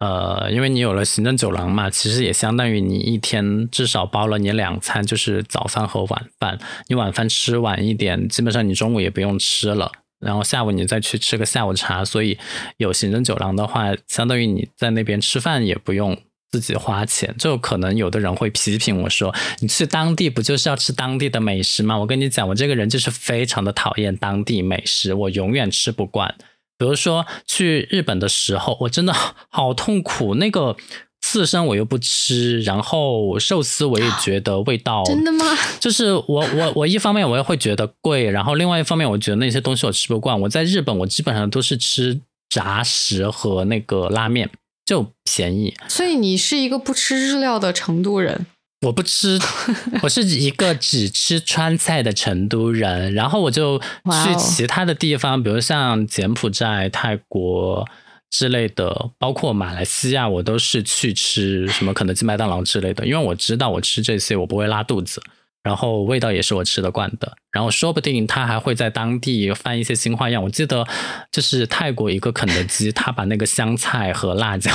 [0.00, 6.58] 呃，因为你有了行政酒廊嘛，其实也相当于你一天至少包了你两餐，就是早饭和晚饭。
[6.88, 12.04] 你晚饭吃晚一点，基本上你中午也不用吃了，然后下午你再去吃个下午茶。
[12.04, 12.36] 所以
[12.78, 16.18] 有行政酒廊的话，相当于你在那边吃饭也不用。
[16.60, 26.34] 自己花钱，就可能有的人会批评我说：“你去当地不就是要吃当地的美食吗？”我跟你讲，我这个人就是非常的讨厌当地美食，我永远吃不惯。
[26.78, 29.14] 比如说去日本的时候，我真的
[29.48, 30.76] 好痛苦，那个
[31.20, 35.46] 刺身我又不吃，然后寿司我也觉得味道真的吗？
[35.80, 40.38] 就是我我我一方面我也会觉得贵，然后另外一方面我觉得那些东西我吃不惯。
[40.40, 44.50] 我在日本我基本上都是吃炸食和那个拉面。
[44.84, 48.46] 就便宜，所以你是一个不吃日料的成都人。
[48.86, 49.38] 我不吃，
[50.02, 53.14] 我是一个只吃川菜的成都人。
[53.14, 57.88] 然后我就去其他的地方，比如像柬埔寨、泰国
[58.30, 65.22] 之类的，包括马来西亚，我都是去吃什么肯德基、麦当劳之类的，因为我知道我吃这些我不会拉肚子。
[65.64, 70.42] 然后味道也是我吃得惯的，然后说不定他还会在当地翻一些新花样。
[70.42, 70.86] 我记得
[71.32, 74.70] 就是泰国一个肯德基，他把那个香菜和辣椒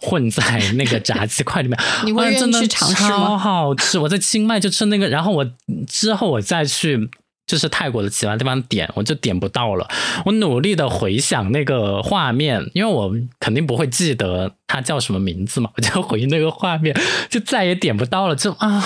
[0.00, 0.42] 混在
[0.74, 3.08] 那个炸鸡块里面， 你会愿意去尝试吗？
[3.08, 4.00] 超好吃！
[4.00, 5.46] 我在清迈就吃那个，然后我
[5.86, 7.08] 之后我再去
[7.46, 9.88] 就是泰国的其他地方点，我就点不到了。
[10.24, 16.96] 我努力的回想那个画面，因为我肯定不会记得它叫什么名字嘛，我就回忆那个画面，
[17.30, 18.84] 就再也点不到了，就啊。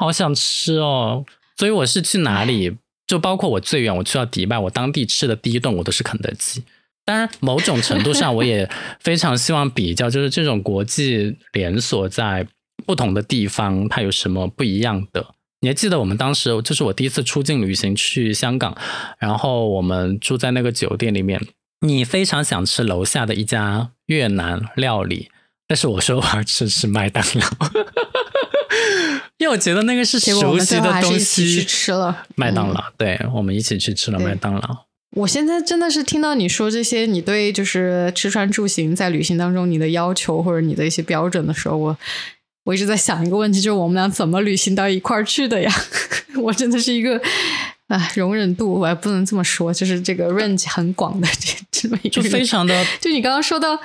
[0.00, 1.26] 好想吃哦！
[1.58, 2.74] 所以我是去哪里，
[3.06, 6.64] 就包括我最远我去到迪拜，我当地吃的第一顿我都是肯德基。
[7.04, 8.66] 当然，某种程度上我也
[9.00, 12.46] 非常希望比较，就是这种国际连锁在
[12.86, 15.34] 不同的地方它有什么不一样的。
[15.60, 18.74] 你还记得我们当时就是我第一次出境旅行去香港，
[19.18, 21.38] 然后我们住在那个酒店里面，
[21.86, 25.28] 你非常想吃楼下的一家越南料理，
[25.70, 27.46] 但是我说我要吃吃麦当劳。
[29.38, 31.58] 因为我觉得那个是熟悉的东西。
[31.60, 34.86] 去吃了麦当劳，对我们一起去吃了麦当劳。
[35.16, 41.96] 我现在真的是听到你说这些，你对就是吃穿住行在旅行当中你的要求或者你的一些标准的时候，我
[42.64, 45.72] 我一直在想一个问题，就是我们俩怎么旅行到一块儿去的呀？
[46.42, 47.20] 我真的是一个
[47.86, 53.78] 啊，容忍度我还不能这么说，就是这个 range 很广的这这么一个，就非常的，就你刚刚说到。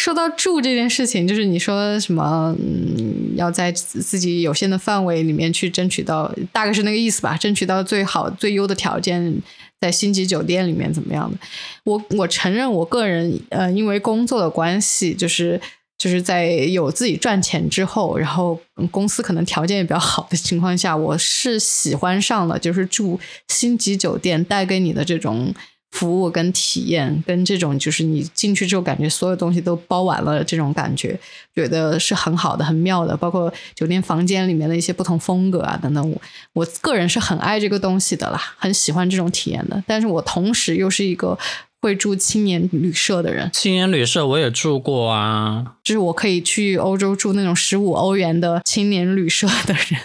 [0.00, 9.42] 说到住这件事情，就是你说什么，嗯，要在自己有限的范围里面去争取到，大概是那个意思吧，争取到最好最优的条件，
[9.78, 11.36] 在星级酒店里面怎么样的？
[11.84, 15.60] 我我承认，我个人呃，因为工作的关系，就是
[15.98, 18.58] 就是在有自己赚钱之后，然后
[18.90, 25.54] 公司可能条件也比较好的情况下，我是喜欢上了，就是住星级酒店带给你的这种。
[25.90, 31.18] 服务跟体验，跟这种就是你进去之后感觉所有东西都包完了这种感觉，
[31.54, 33.16] 觉得是很好的、很妙的。
[33.16, 36.22] 包括酒店房间里面的一些不同风格啊等等，我
[36.52, 39.82] 我个人是很爱这个东西的啦，很喜欢这种体验的。
[39.86, 41.36] 但是我同时又是一个
[41.82, 43.50] 会住青年旅社的人。
[43.52, 50.00] 青年旅社我也住过啊，就是我可以去欧洲住那种十五欧元的青年旅社的人，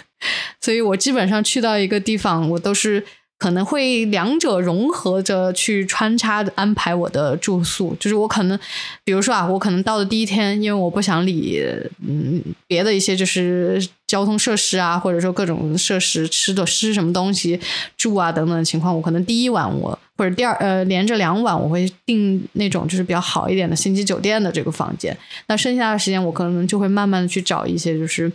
[0.60, 3.04] 所以我基本上去到一个地方，我都是。
[3.38, 8.58] 可能会两者融合着去穿插安排我的住宿，就是我可能，
[9.04, 11.62] 比如说啊，我可能到的第一天，因为我不想理
[12.00, 17.60] 嗯别的一些就是交通设施啊，或者说各种设施吃的吃什么东西
[17.98, 25.14] 住啊等等的情况，我可能第一晚我或者第二呃连着两晚我会订那种就是比较好一点的星级酒店的这个房间，
[25.48, 28.32] 那剩下的时间我可能就会慢慢的去找一些就是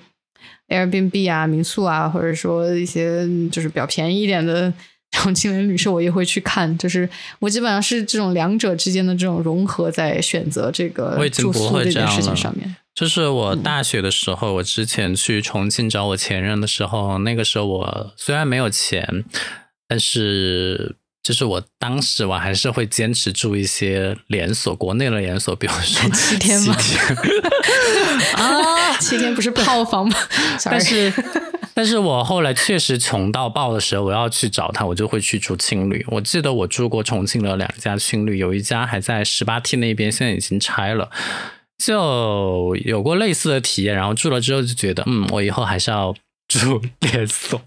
[0.67, 4.71] Airbnb 啊民宿啊，或者说一些就是比较便宜一点的。
[5.12, 7.08] 然后青年旅社我也会去看，就是
[7.39, 12.76] 我基本上是这种两者之间的这种融合，在选择这个住宿这件事情上面。
[12.95, 19.26] 就是我大学的时候，我之前去重庆找我前任的时候，那个时候我虽然没有钱，
[19.88, 26.76] 但是就是我当时我还是会坚持住一些连锁国内的连锁，比如说 七天吗？
[28.36, 30.17] 啊，七天不是套房吗？
[30.65, 31.12] 但是。
[31.81, 36.05] 但是我后来确实穷到爆的时候，我要去找他，我就会去住青旅。
[36.09, 41.09] 我记得我住过重庆的两家青旅，有一家还在十八梯那边，现在已经拆了，
[41.83, 43.95] 就有过类似的体验。
[43.95, 46.13] 然后住了之后就觉得，嗯，我以后还是要
[46.47, 47.59] 住 连锁。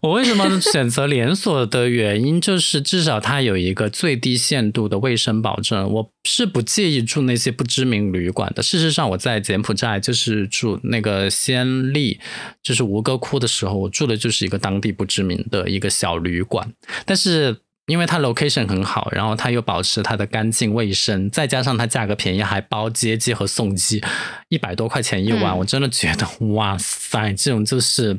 [0.00, 5.90] 我为什么选择连锁的原因，就是至少它有一个最低限度的卫生保证。
[5.90, 8.62] 我是不介意住那些不知名旅馆的。
[8.62, 12.20] 事实上，我在柬埔寨就是住那个暹粒，
[12.62, 16.72] 就是吴哥窟的时候，我住的就是一个当地不知名的一个小旅馆。
[17.04, 17.56] 但是
[17.86, 24.00] 因为它 location 很好，然后它又保持它的干净卫生，再加上它价格便宜，还包接机和送机，
[24.48, 28.16] 一百多块钱一晚，我真的觉得哇塞，这种就是。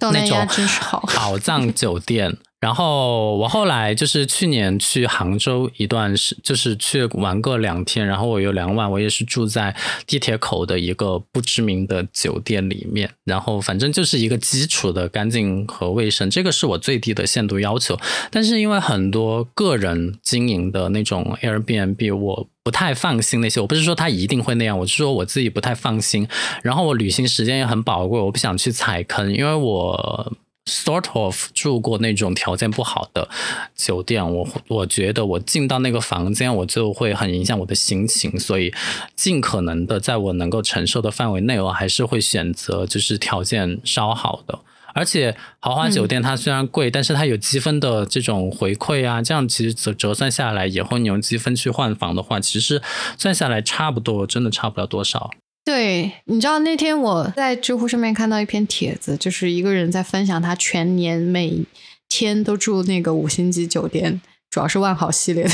[0.00, 0.46] 那种
[1.14, 18.00] 宝藏酒店，然后我后来就是去年去杭州一段时，就是去玩个两天，然后我有两晚，我也是住在地铁口的一个不知名的酒店里面，然后反正就是一个基础的干净和卫生，这个是我最低的限度要求。
[18.30, 22.48] 但是因为很多个人经营的那种 Airbnb，我。
[22.64, 26.26] 不太放心那些，我不是说他一定会那样，我是说我自己不太放心。
[26.62, 30.32] 然后我旅行时间也很宝贵，我不想去踩坑，因为我
[30.66, 33.28] sort of 住过那种条件不好的
[33.74, 38.72] 酒店，我我觉得我进到那个房间，我就会很影响我的心情，所以
[39.14, 44.58] 尽可能的在我能够承受的范围内，我还是会选择就是条件稍好的。
[44.94, 52.80] 而且豪华酒店它虽然贵，但是它有积分的这种回馈啊，这样其实折折算下来以后，你用积分去换房的话，其实
[53.18, 55.30] 算下来差不多，真的差不了多少。
[55.64, 61.64] 对，你知道那天我在知乎上面看到一篇帖子，就是一个人在分享他全年每
[62.08, 65.50] 天都住那个五星级酒店，主要是万豪系列的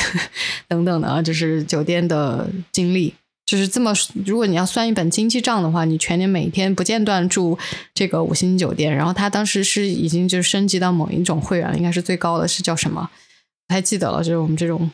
[0.67, 3.15] 等等的啊，就是酒店的经历。
[3.47, 3.93] 就是这么，
[4.25, 7.59] 如果你要算一本经济账的话，你全年每天不间断住
[7.93, 13.11] 这个五星酒店，然后他当时是已经就升级到某一种会员了，应该是最高的是叫什么？
[13.67, 14.89] 不太记得了，就是我们这种，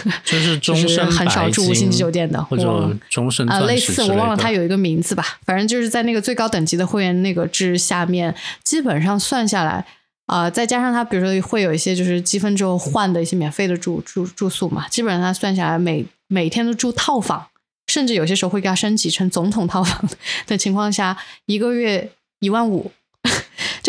[0.24, 8.34] 就是终身很少住五星级酒店的，或者终身啊，类似我忘了它有一个名字吧，反正就是在那个最高等级的会员那个制下面，
[8.64, 9.84] 基本上算下来
[10.26, 17.46] 啊，再加上他比如说会有一些就是积分之后换的一些免费的住住住宿嘛，基本上他算下来每每天都住套房。
[17.88, 20.08] 甚至有些时候会给他升级成总统套房
[20.46, 21.14] 的情况下，
[21.44, 22.90] 一个月一万五，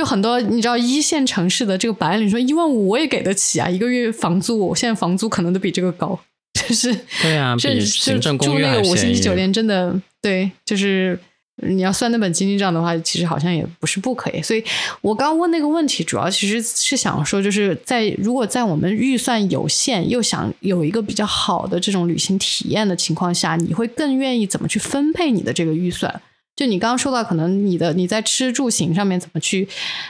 [0.03, 6.19] 就很多你知道一线城市的这个白领说一万五我也给得起啊，一个月房租我现在房租可能都比这个高，
[6.53, 11.17] 就是对啊，比行政公寓住那个五星级酒店真的对，就是。
[11.57, 14.41] 你要算那本经济账的话，其实好像也不是不可以。
[14.41, 14.63] 所以
[15.01, 26.21] 我刚问那个问题，主要其实是想说，就是在如果在我们预算有限，又想有一个比较好的这种旅行体验的情况下，你会更愿意怎么去分配你的这个预算？
[26.63, 29.67] 就你刚刚说到，可能你的你在吃住行上面怎么去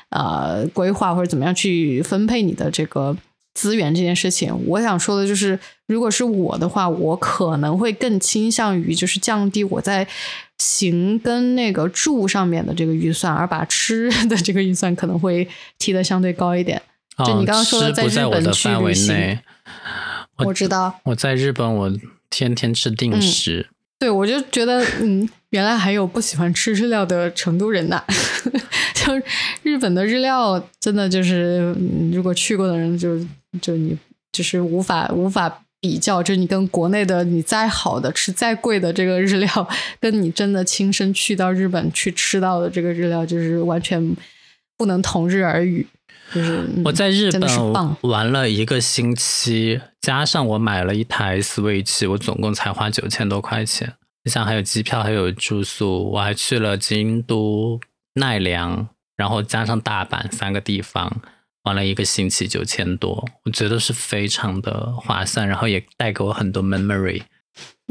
[0.10, 3.18] 呃规划，或者怎么样去分配你的这个。
[3.56, 10.08] 资源这件事情，我想说的就是，如果是我的话，我可能会更倾向于就是降低我在
[10.58, 15.47] 行跟那个住上面的这个预算，而把吃的这个预算可能会
[15.78, 16.82] 提的相对高一点。
[17.24, 19.39] 就你刚刚说的，在日本去旅行，
[20.38, 21.91] 我知道我在日本，我
[22.32, 23.70] 天天吃定时。
[24.04, 28.04] 对，我就觉得，嗯，原来还有不喜欢吃日料的成都人呐。
[28.93, 29.14] 就
[29.62, 31.74] 日本的日料，真的就是，
[32.12, 33.18] 如果去过的人，就
[33.62, 33.97] 就你
[34.34, 36.22] 就是无法无法比较。
[36.22, 39.70] 就你跟国内的你再好的吃再贵的这个日料，
[40.01, 44.14] 跟你真的亲身去到日本去吃到的这个日料，就是完全
[44.78, 45.88] 不能同日而语。
[46.34, 47.41] 就是我在日本
[48.01, 53.93] 玩了一个星期，加上我买了一台 Switch，我总共才花九千多块钱。
[54.24, 57.80] 你想，还有机票，还有住宿，我还去了京都、
[58.16, 61.22] 奈良，然后加上大阪三个地方，
[61.66, 67.22] 玩了一个星期，九千多，我觉得是非常的划算，然后也带给我很多 memory。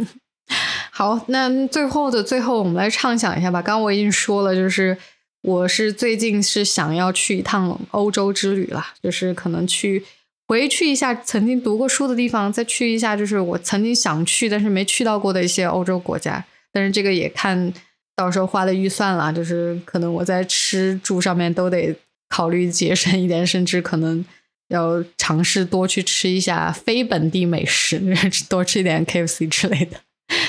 [0.90, 3.62] 好，那最后的最后，我们来畅想一下吧。
[3.62, 4.98] 刚刚我已经说了，就是。
[5.42, 10.04] 我是最近是想要去一趟欧洲之旅了，就是可能去
[10.46, 16.44] 回去一下曾经读过书的地方，再去一下就是我曾经想去但是没去到过的一些欧洲国家。
[16.72, 17.72] 但是这个也看
[18.16, 21.94] 到时候花的预算了，就是可能我在吃住上面都得
[22.28, 24.24] 考虑节省一点，甚至可能
[24.68, 28.00] 要尝试多去吃一下非本地美食，
[28.48, 29.98] 多吃一点 KFC 之类的，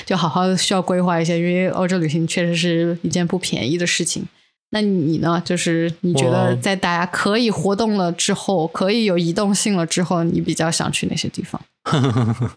[0.06, 4.28] 就好好需要规划一下，因为欧洲旅行确实是一件不便宜的事情。
[4.74, 5.40] 那你呢？
[5.46, 11.62] 就是你觉得在大家可以活动了之后，可以有移动性了之后，你比较想去哪些地方？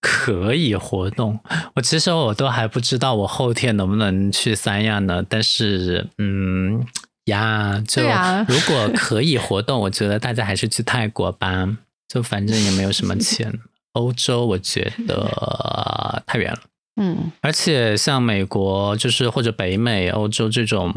[0.00, 1.38] 可以活动，
[1.76, 5.22] 我其实我都还不知道我后天能不能去三亚呢。
[5.28, 6.82] 但是，嗯
[7.26, 8.02] 呀，就
[8.48, 11.68] 如果可以活动，我觉得大家还是去泰国吧。
[12.08, 13.52] 就反正也没有什么钱，
[13.92, 16.60] 欧洲我觉得太远了。
[16.96, 20.94] 嗯，而且像美国，就是或者北美、欧洲这种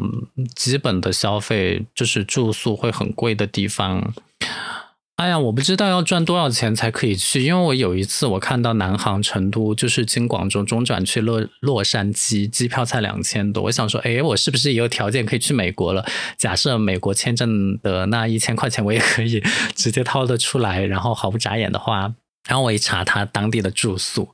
[0.54, 4.14] 基本的消费，就是住宿会很贵的地方。
[5.16, 13.64] 哎呀，我不知道要赚多少钱才可以去，因为我有一次我看到南航成都，就是经广州中转去洛洛杉矶，机票才两千多。
[13.64, 16.06] 我想说，哎，我是不是也有条件可以去美国了？
[16.38, 19.42] 假设美国签证的那一千块钱，我也可以
[19.74, 22.14] 直接掏得出来，然后毫不眨眼的花。
[22.48, 24.30] 然后我一查，他当地的住宿，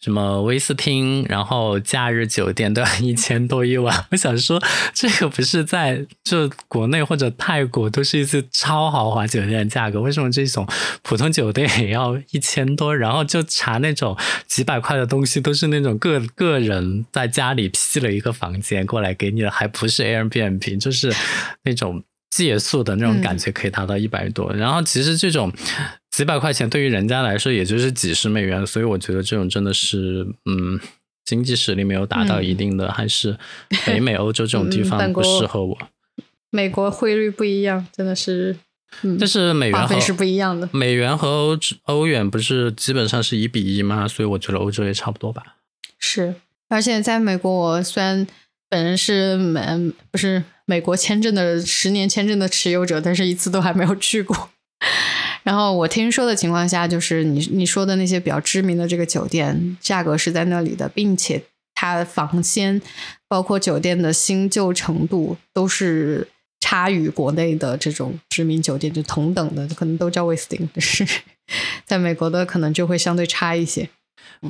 [0.00, 4.04] 什么威斯汀，然后假日酒店都要一千多一晚。
[4.12, 4.62] 我想说，
[4.94, 10.66] 这个不是在就国内或者泰国都是一次超豪华酒店的价格，为什么这种
[11.02, 12.96] 普通酒店也要一千多？
[12.96, 14.16] 然后就查那种
[14.46, 21.12] 几百块的东西，都是那种个个人在家里批了一个房间过来给你的，还不是 Airbnb，就是
[21.64, 22.02] 那种。
[22.30, 25.52] 借宿的那种感觉可以达到一百多，然后其实这种
[26.14, 30.78] 几百块钱对于人家来说也就是几十美元，所以我觉得这种真的是，嗯，
[31.24, 33.36] 经济实力没有达到一定的，还是
[33.84, 35.76] 北美、欧洲这种地方不适合我。
[36.50, 38.56] 美国汇率不一样，真的是，
[39.18, 40.68] 但是美元和是不一样的。
[40.72, 44.06] 美元和欧欧元不是基本上是一比一吗？
[44.06, 45.56] 所以我觉得欧洲也差不多吧。
[45.98, 46.36] 是，
[46.68, 48.26] 而且在美国，我虽然。
[48.70, 54.50] 本人是美不是美国签证的十年签证的持有者，但是一次都还没有去过。
[55.44, 62.80] 然后我听说的情况下，就是你你说的那些比较知名的这个酒店，价格是在那里的，并且它房间
[63.28, 66.26] 包括酒店的新旧程度都是
[66.60, 71.06] 差于国内的这种知名酒店，就同等的，可能都叫威斯汀是
[71.84, 73.90] 在美国的可能就会相对差一些。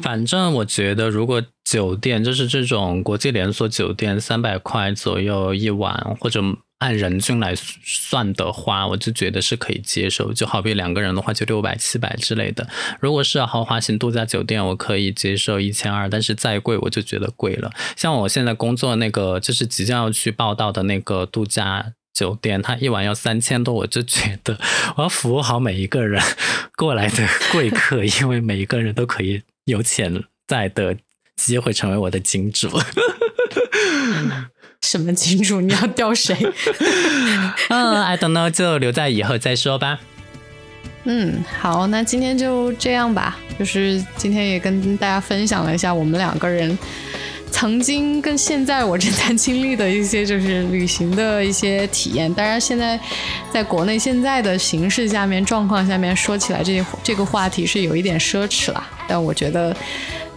[0.03, 6.43] 反正我觉得，如果酒店就是这种国际连锁酒店，三百块左右一晚，或者
[6.79, 10.33] 按人均来算的话，我就觉得是可以接受。
[10.33, 12.69] 就好比两个人的话，就六百、七百之类的。
[13.01, 17.71] 如果是豪华型度假酒店，我可以接受一千二，但是再贵我就觉得贵了。
[17.97, 24.59] 像我现在工作那个，就是即将要去报道的那个度假酒店，它一晚要三千多，我就觉得
[24.97, 26.21] 我要服务好每一个人
[26.77, 29.43] 过来的贵客，因为每一个人都可以。
[29.65, 30.97] 有潜在的
[31.37, 32.69] 机会成为我的金主，
[34.83, 35.61] 什么金主？
[35.61, 36.37] 你要钓谁？
[37.69, 40.01] 嗯，I don't know，就留在以后再说吧。
[41.05, 43.39] 嗯，好，那今天就这样吧。
[43.59, 46.77] 就是今天也跟大家分享了一下我们两个人。
[47.55, 52.99] 曾经跟现在我正在经历的一些就是旅行的一些体验，当然现在
[53.53, 59.75] 在国内现在的形势下面状况下面说起来这些这个话题是有一点奢侈了，但我觉得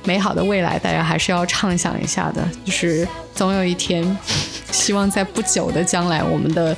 [0.04, 4.16] 美好的未来大家还是要畅想一下的，就是总有一天，
[4.72, 6.78] 希望在不久的将来我们的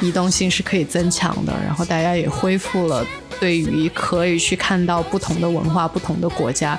[0.00, 3.04] 移动性是可以增强的，然后大家也恢复了
[3.40, 6.78] 对于可以去看到不同的文化、不同的国家。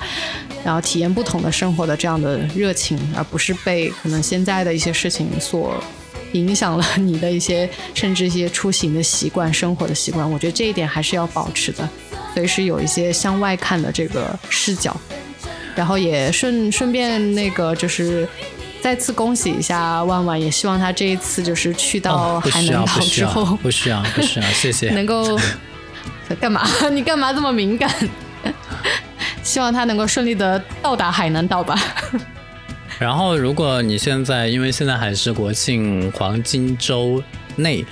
[0.64, 5.76] 然后体验不同的生活的这样的热情，而不是被可能现在的一些事情所
[6.32, 10.30] 影响了你的一些甚至一些出行的习惯、生活的习惯。
[10.30, 11.88] 我觉得这一点还是要保持的，
[12.34, 14.96] 随时有一些向外看的这个视角。
[15.76, 18.28] 然后也顺顺便那个就是
[18.80, 25.36] 再次恭喜一下万万，也希望他这一次就是去到海南岛之后，不需要不需要谢谢， 能够
[26.40, 26.64] 干嘛？
[26.92, 27.92] 你 干嘛这么敏感？
[29.54, 31.78] 希望他能够顺利的到达海南岛吧。
[32.98, 37.22] 然后，如果你现在因为现在还是国庆黄金周
[37.58, 37.86] 内，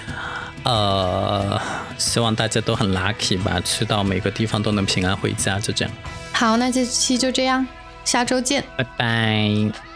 [0.63, 1.61] 呃，
[1.99, 5.93] 希望大家都很 lucky 吧，去到每个地方都能平安回家，就这样。
[6.33, 7.67] 好，那这期就这样，
[8.03, 9.90] 下周见，拜拜。